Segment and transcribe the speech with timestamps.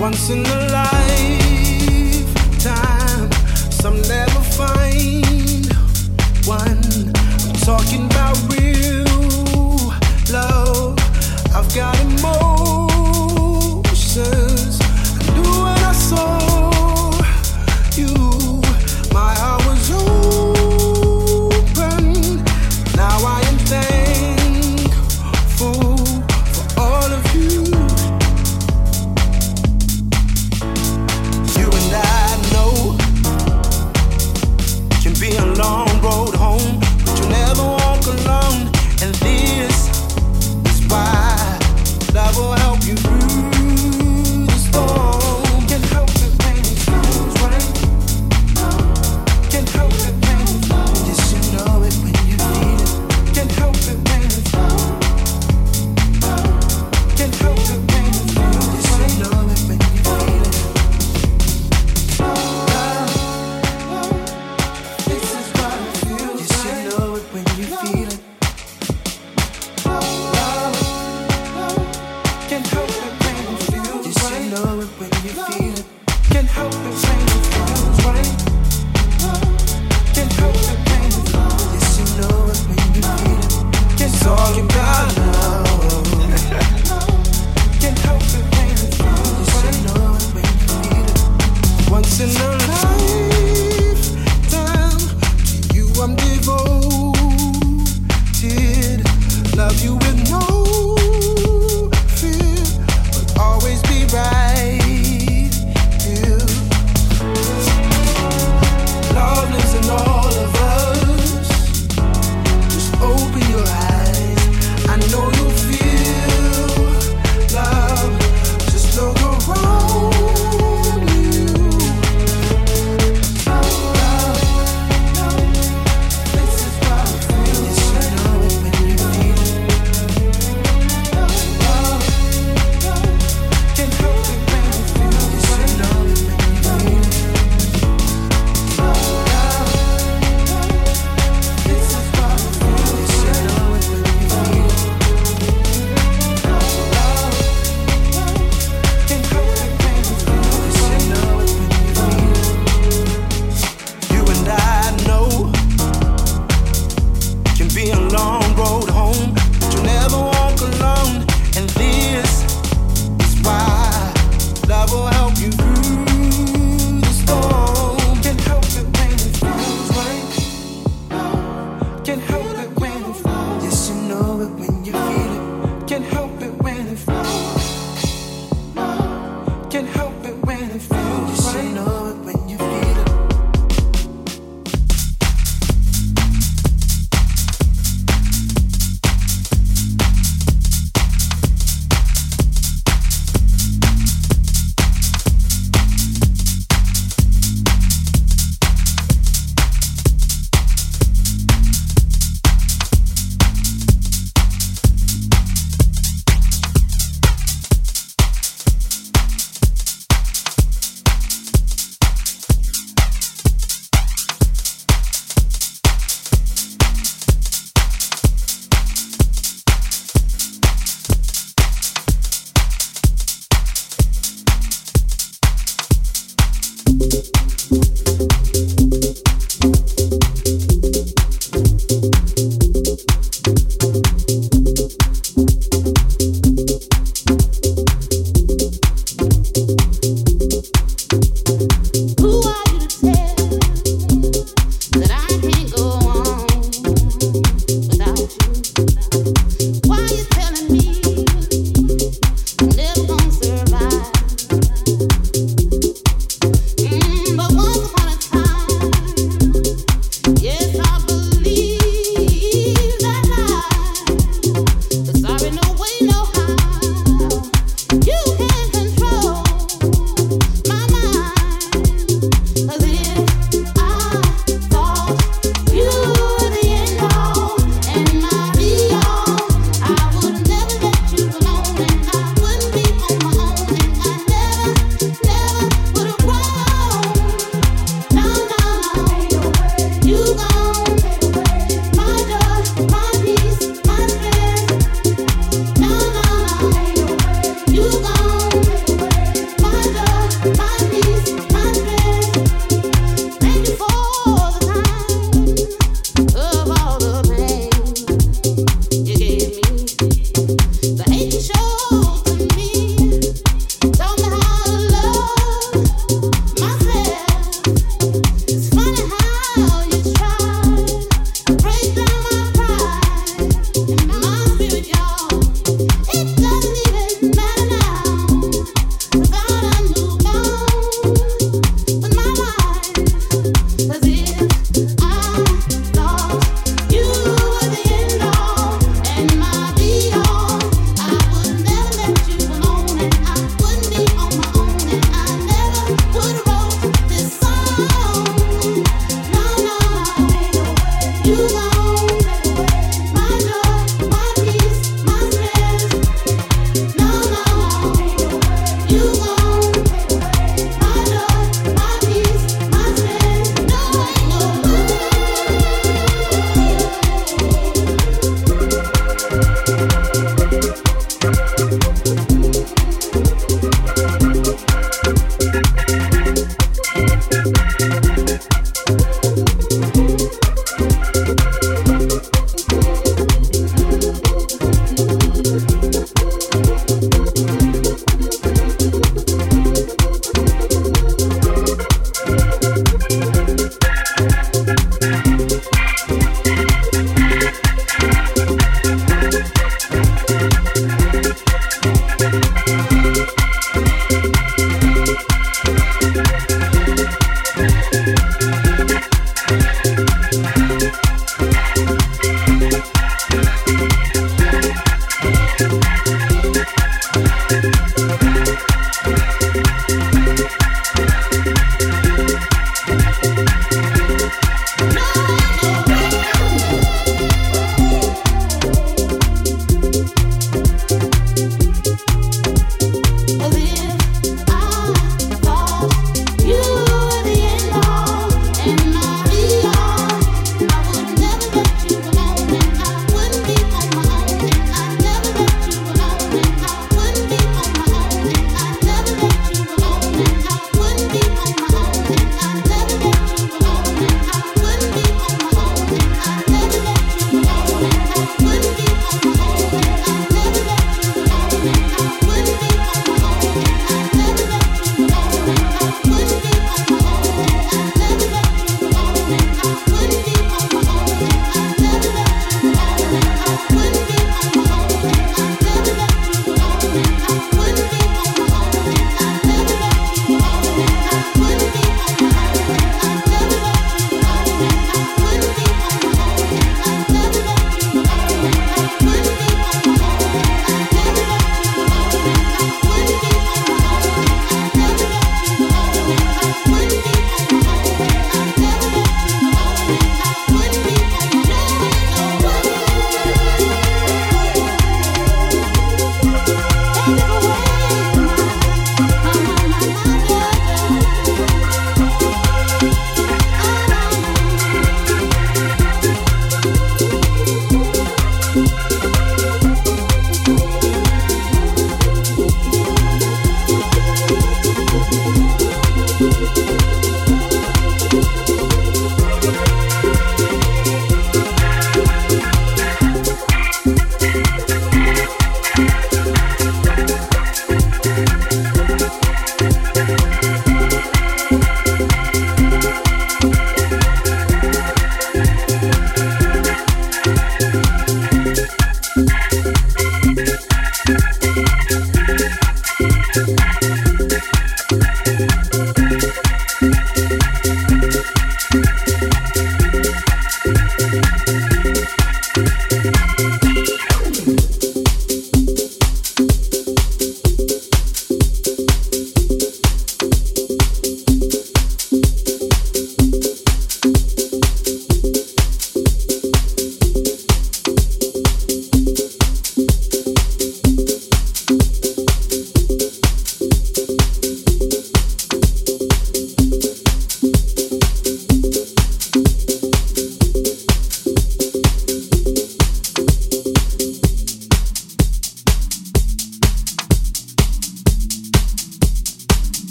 [0.00, 1.32] Once in a lifetime,
[3.68, 5.66] some never find
[6.46, 6.78] one.
[7.44, 8.08] I'm talking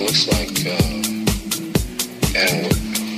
[0.00, 0.96] looks like, uh,
[2.34, 2.66] and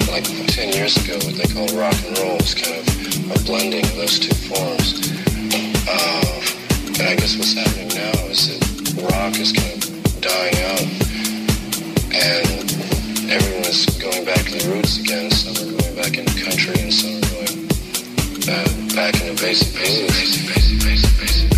[0.09, 2.85] like 10 years ago, what they call rock and roll is kind of
[3.33, 5.01] a blending of those two forms.
[5.89, 6.41] Uh,
[6.99, 8.61] and I guess what's happening now is that
[9.13, 10.85] rock is kind of dying out,
[12.13, 15.31] and everyone's going back to the roots again.
[15.31, 17.69] Some are going back into country, and some are going
[18.51, 21.58] uh, back into basic, basic, basic, basic, basic, basic.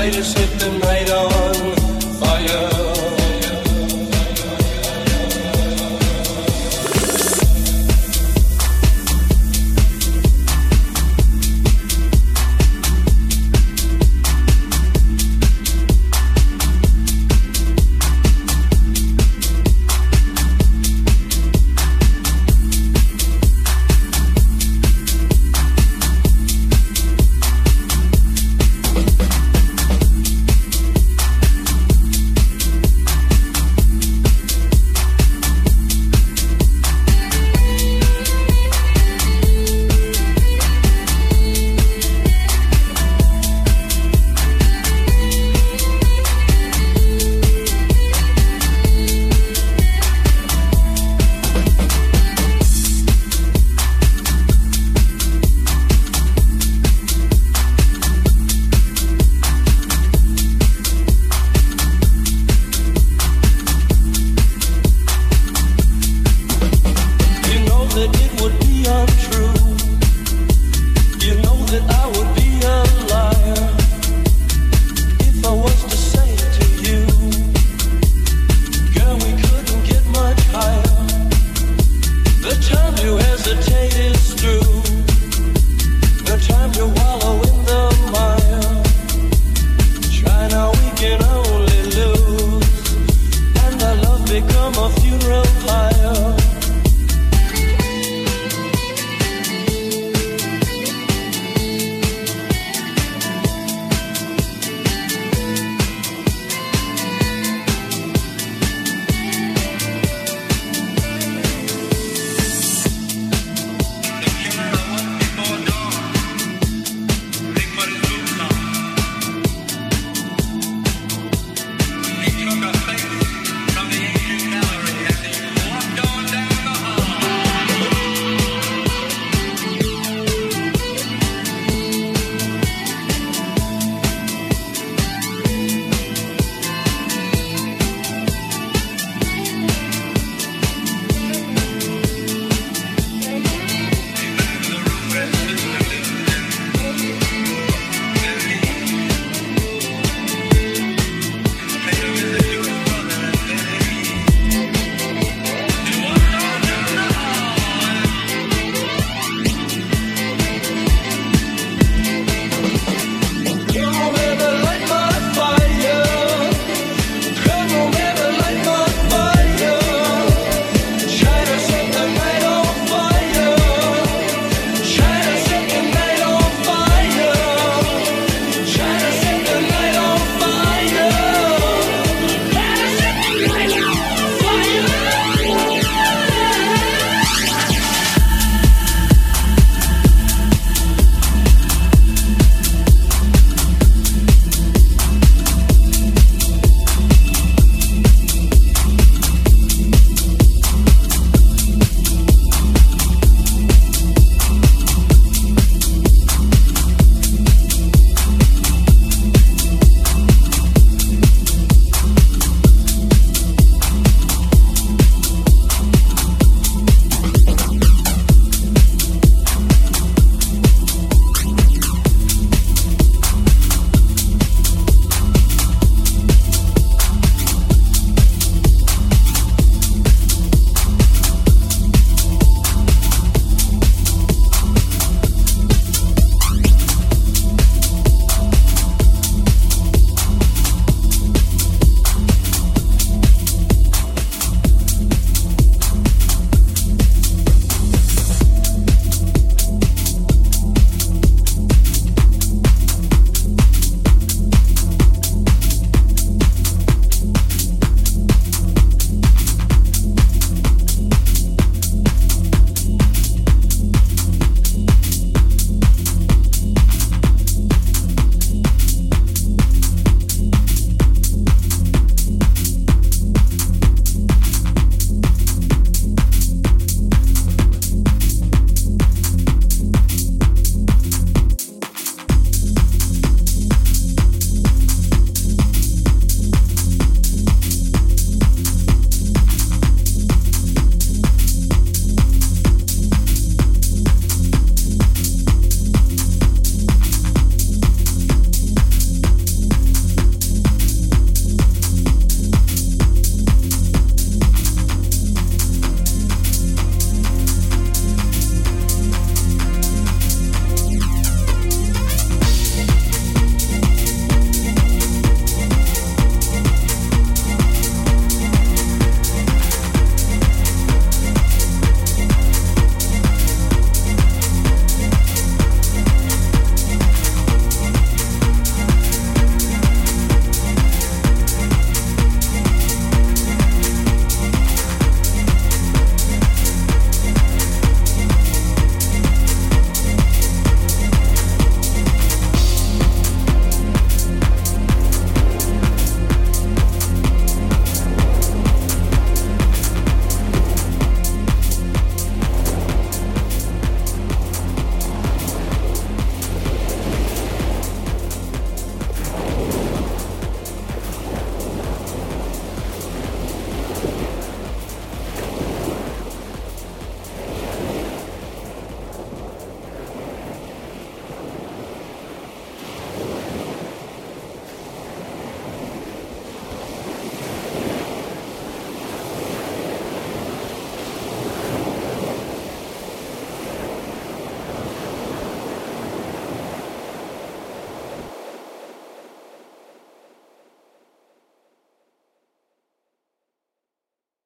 [0.00, 1.76] I just hit the night on
[2.18, 2.79] fire.